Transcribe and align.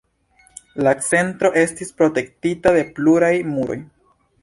La 0.87 0.93
centro 1.09 1.53
estis 1.65 1.93
protektita 2.01 2.77
de 2.79 2.83
pluraj 2.97 3.33
muroj. 3.55 3.83